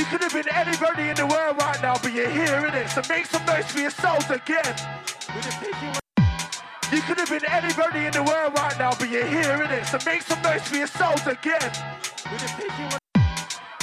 [0.00, 2.88] You could have been anybody in the world right now, but you're here in it.
[2.88, 4.74] So make some noise for yourselves again.
[6.90, 9.84] You could have been anybody in the world right now, but you're here in it.
[9.84, 11.70] So make some noise for yourselves again.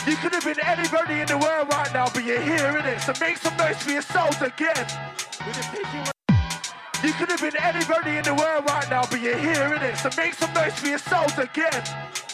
[0.07, 2.99] You could have been anybody in the world right now, but you're here in it.
[3.01, 4.87] So make some noise for yourselves again.
[7.05, 9.97] You could have been anybody in the world right now, but you're here in it.
[9.97, 11.83] So make some noise for yourselves again.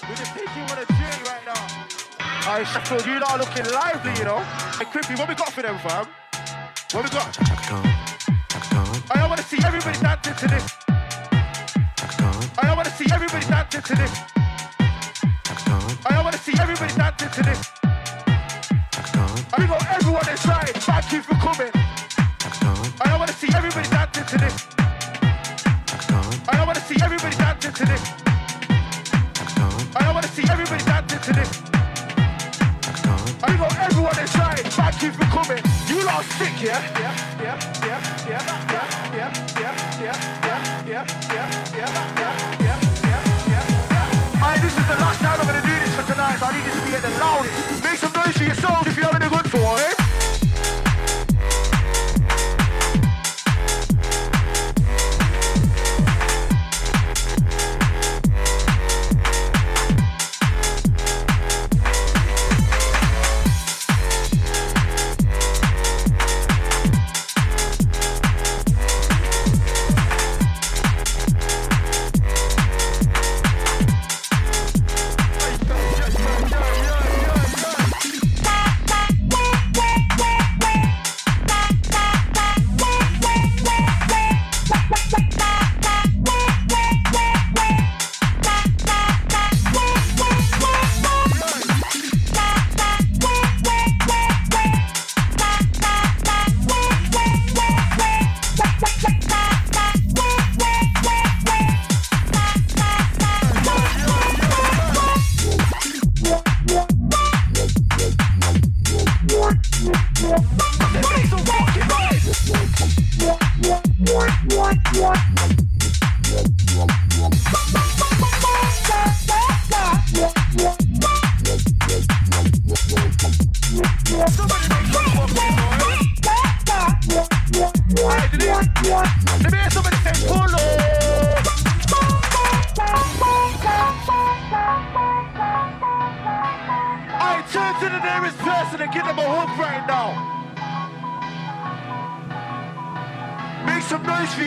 [0.07, 1.42] We're just taking on a journey right.
[2.45, 4.39] Alright, Sheffield, you lot looking lively, you know.
[4.75, 6.05] Hey, Crippy, what we got for them, fam?
[6.91, 7.37] What we got?
[9.11, 10.75] I want to see everybody dancing to this.
[12.59, 14.19] I want to see everybody dancing to this.
[16.05, 17.71] I want to see everybody dancing to this.
[19.57, 20.75] We got everyone inside.
[20.83, 21.71] Thank you for coming.
[23.01, 24.67] I want to see everybody dancing to this.
[26.49, 28.03] I want to see everybody dancing to this.
[29.95, 31.72] I want to see everybody dancing to this.
[33.43, 34.63] I got everyone inside.
[34.71, 35.61] Thank you for coming.
[35.87, 36.79] You lot sick, yeah?
[36.95, 37.11] Yeah,
[37.43, 37.99] yeah, yeah,
[38.29, 40.15] yeah, yeah, yeah, yeah, yeah,
[40.87, 41.43] yeah, yeah, yeah,
[41.75, 41.99] yeah,
[42.63, 42.79] yeah,
[43.51, 44.41] yeah.
[44.41, 46.63] Alright, this is the last time I'm gonna do this for tonight, so I need
[46.63, 47.83] this to be at the loudest.
[47.83, 49.92] Make some noise for yourselves if you're having a good tour, eh?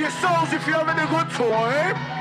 [0.07, 2.16] your souls if you have any good time.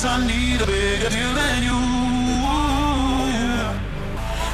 [0.00, 1.78] Because I need a bigger deal than you.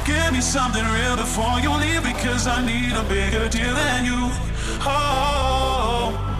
[0.05, 4.29] Give me something real before you leave because I need a bigger deal than you.
[4.81, 6.36] Oh.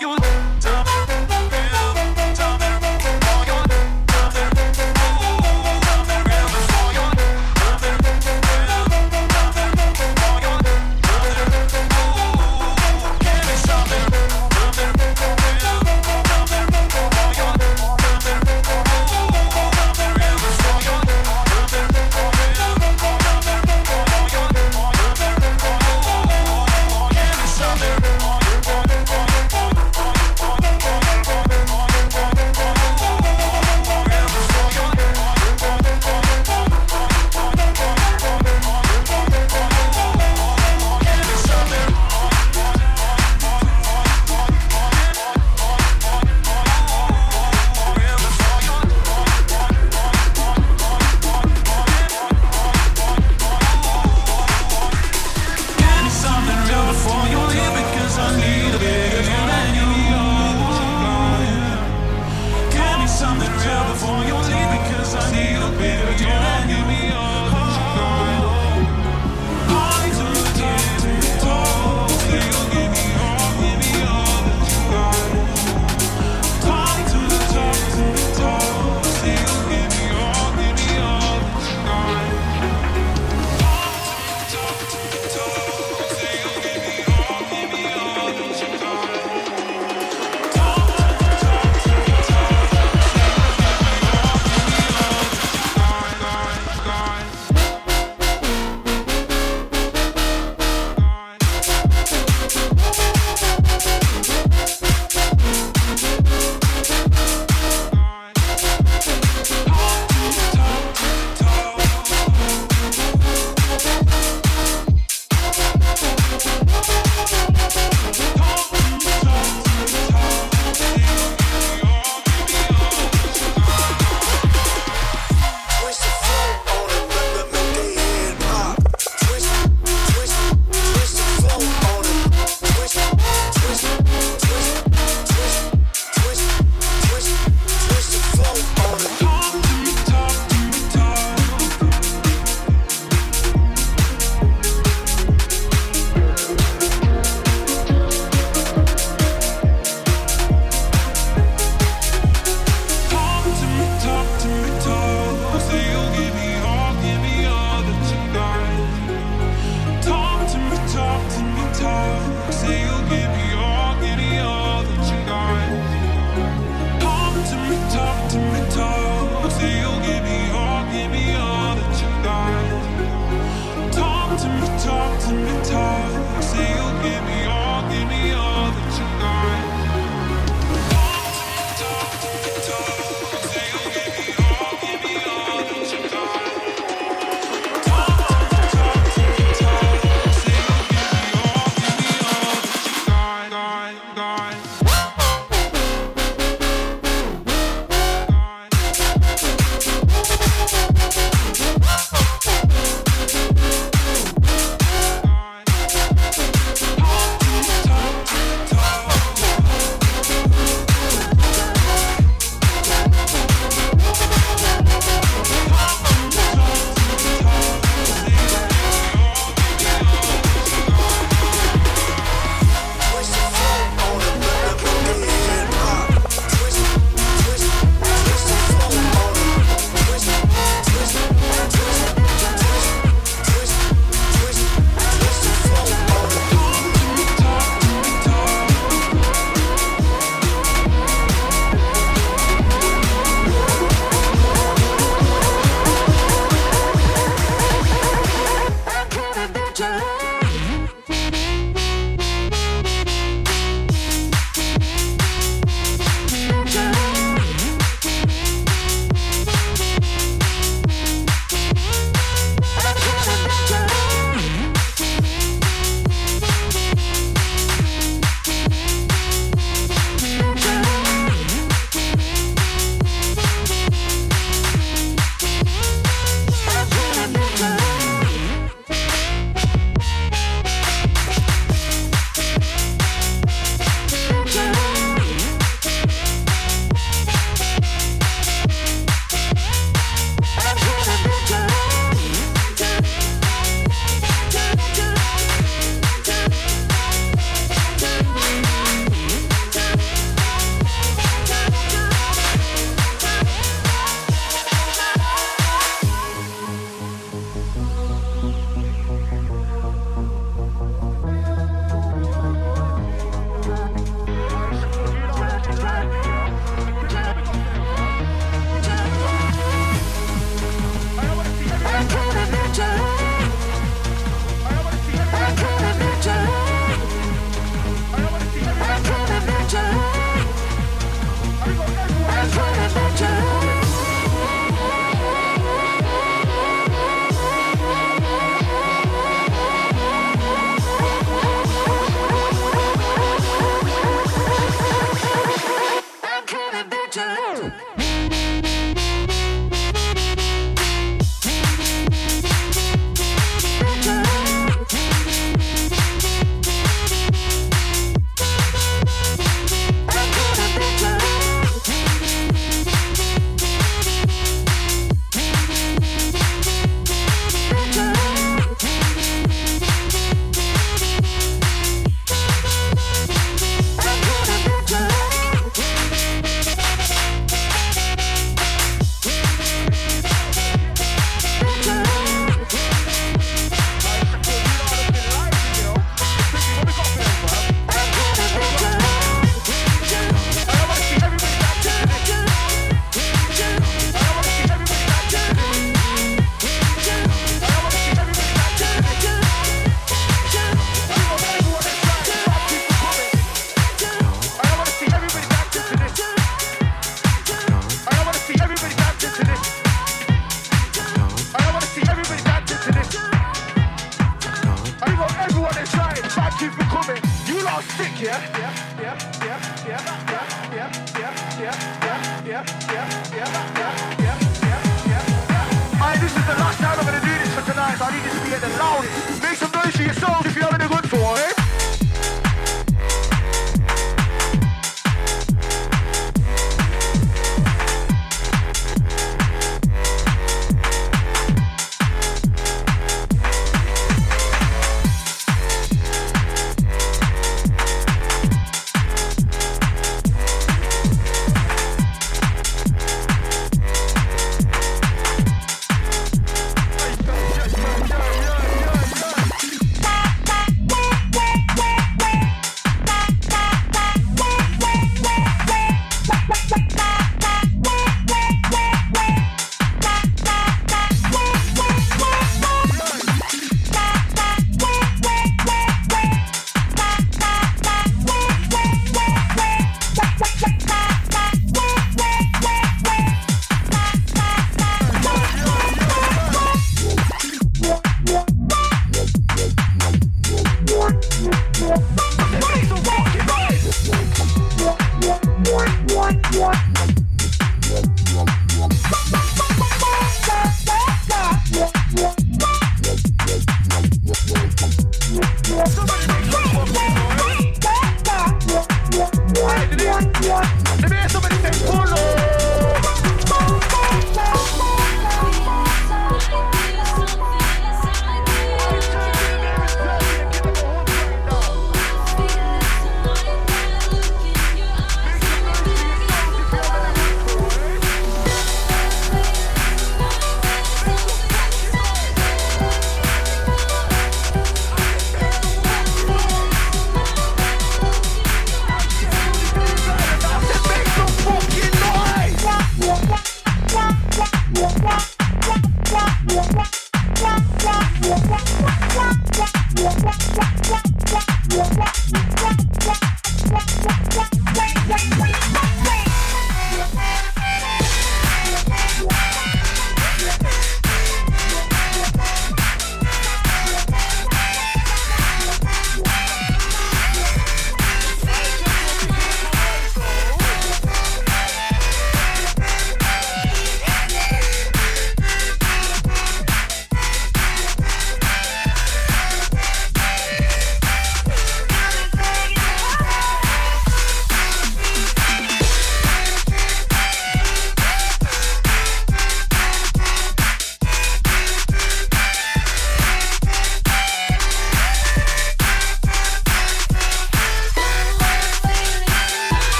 [0.00, 0.21] you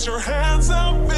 [0.00, 1.09] Raise your hands up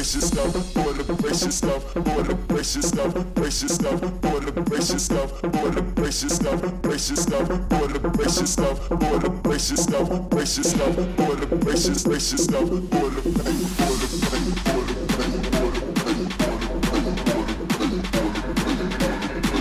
[0.00, 5.04] precious stuff, all the precious stuff, all the precious stuff, precious stuff, all the precious
[5.04, 10.30] stuff, all the precious stuff, precious stuff, all the precious stuff, all the precious stuff,
[10.30, 14.96] precious stuff, all the precious, precious stuff, all the pain, all the pain, all the
[15.20, 18.32] pain, all the pain, all the pain, all the pain, all
[18.72, 19.58] the pain.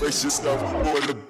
[0.00, 1.21] Precious stuff, all the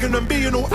[0.00, 0.69] tagging and being all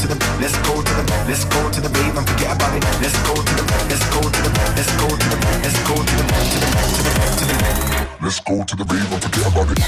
[0.00, 2.82] to the let's go to the let's go to the rave and forget about it.
[3.02, 6.14] Let's go to the let's go to the let's go to the let's go to
[6.16, 7.56] the to the to the to the
[8.22, 9.78] let's go to the rave and forget about it.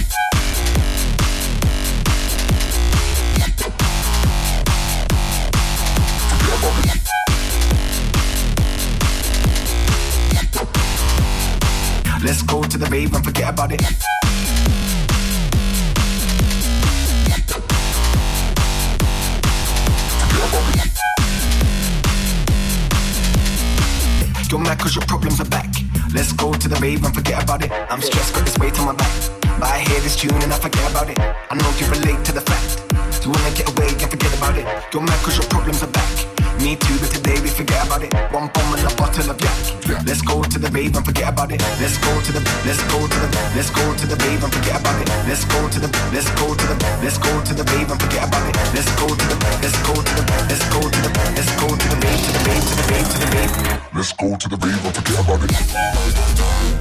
[12.22, 14.21] Let's go to the rave and forget about it.
[24.52, 25.72] Don't mad cause your problems are back.
[26.12, 27.72] Let's go to the rave and forget about it.
[27.88, 29.10] I'm stressed, cause this weight on my back.
[29.40, 31.18] But I hear this tune and I forget about it.
[31.18, 33.24] I know you relate to the fact.
[33.24, 34.66] You wanna get away and forget about it.
[34.90, 36.41] Don't mad cause your problems are back.
[36.62, 38.14] Me too, but today we forget about it.
[38.30, 40.06] One bomb and a bottle of yak.
[40.06, 41.58] Let's go to the babe and forget about it.
[41.82, 44.78] Let's go to the, let's go to the, let's go to the babe and forget
[44.78, 45.08] about it.
[45.26, 48.28] Let's go to the, let's go to the, let's go to the babe and forget
[48.30, 48.54] about it.
[48.78, 51.86] Let's go to the, let's go to the, let's go to the, let's go to
[51.90, 53.50] the babe, to the babe, to the babe, to the babe.
[53.90, 56.71] Let's go to the babe and forget about it.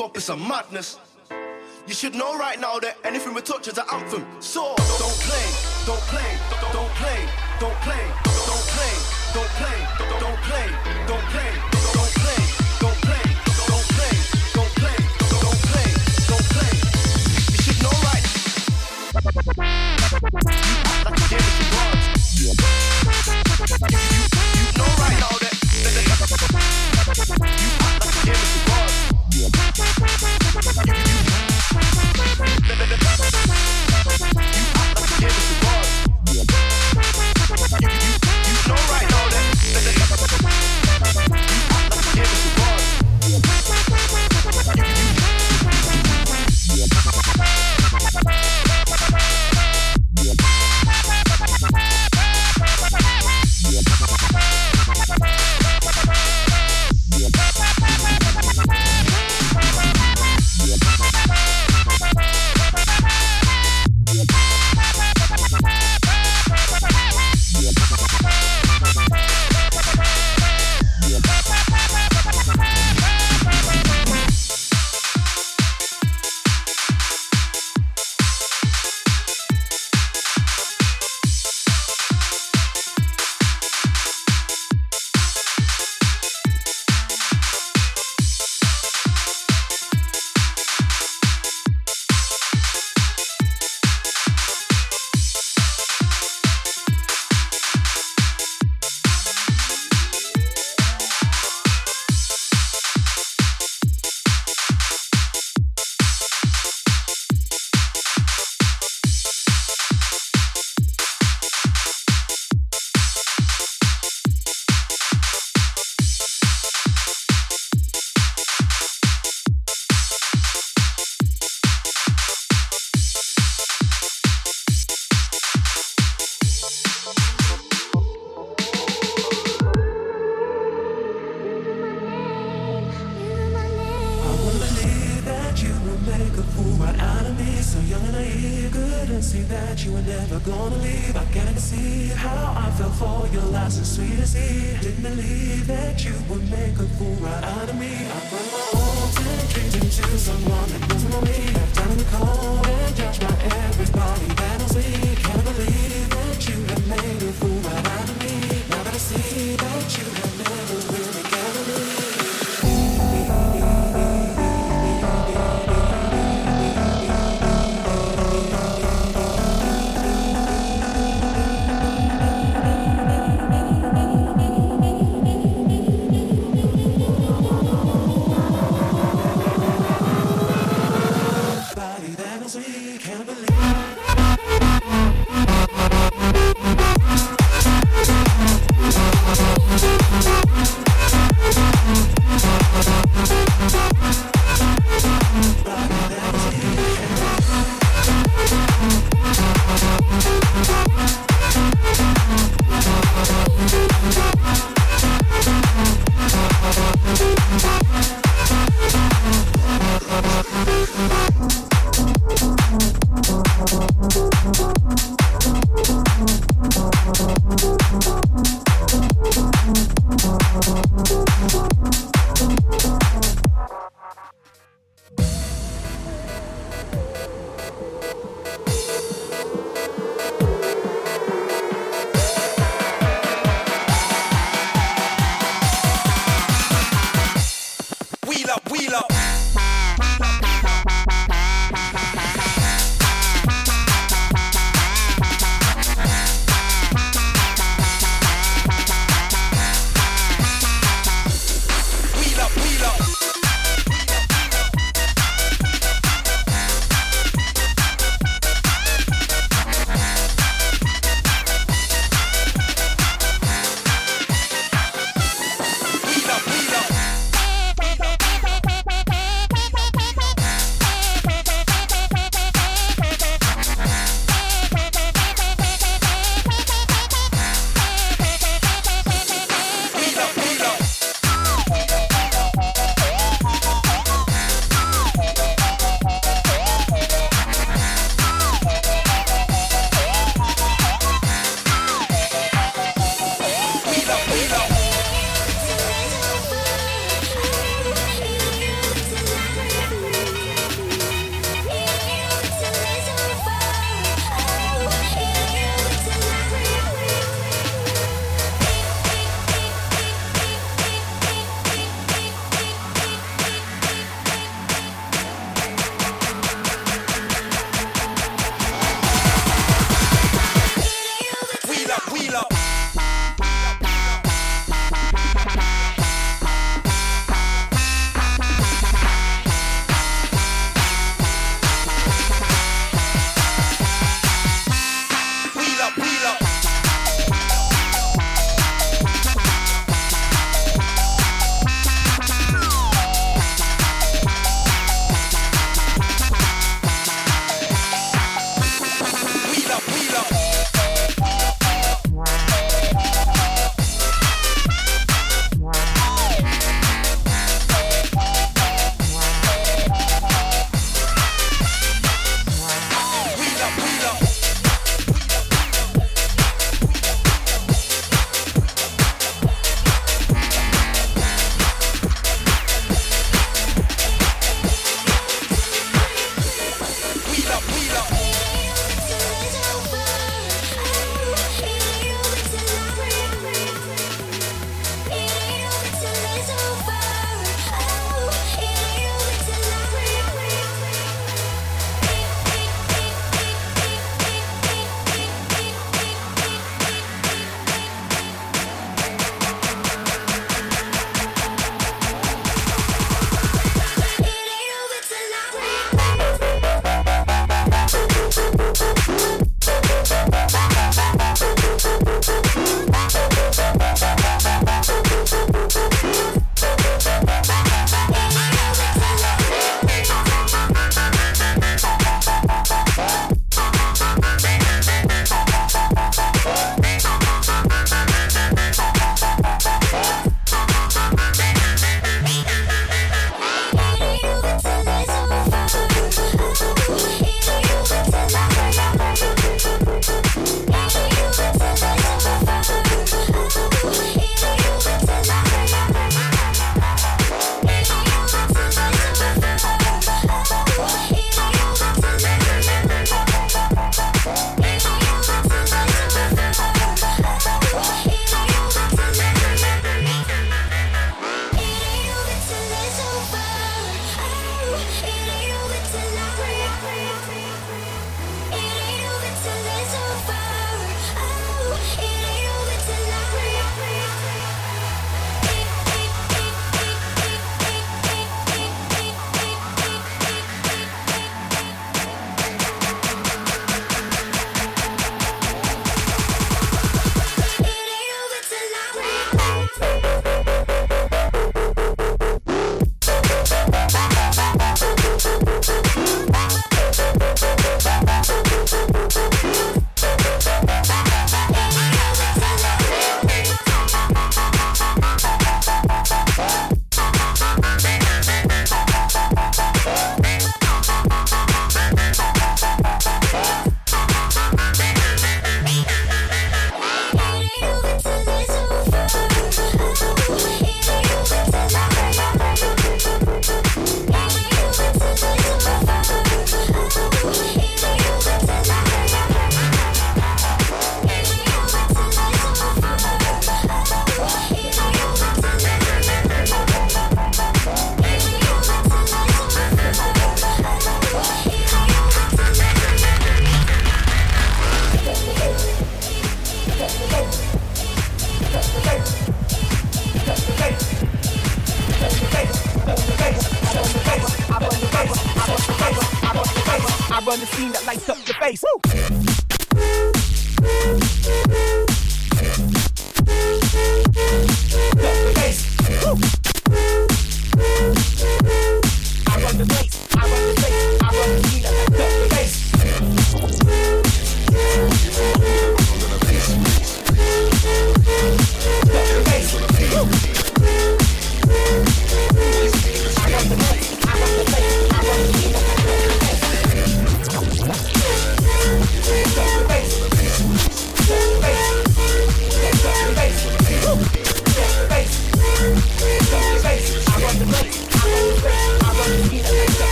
[0.00, 0.98] up is some madness.
[1.86, 4.26] You should know right now that anything we touch is an anthem.
[4.40, 5.46] So don't play,
[5.86, 6.38] don't play,
[6.72, 7.28] don't play,
[7.60, 8.04] don't play,
[8.42, 8.94] don't play,
[9.32, 9.76] don't play,
[10.08, 10.66] don't play,
[11.06, 11.50] don't play,
[11.86, 12.40] don't play,
[12.80, 13.20] don't play,
[13.62, 14.16] don't play,
[14.56, 14.96] don't play,
[15.30, 15.88] don't play,
[16.26, 16.72] don't play.
[17.52, 18.26] You should know right.
[19.12, 21.56] You act like a game
[24.00, 24.15] is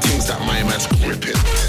[0.00, 1.67] things that my man's gripping.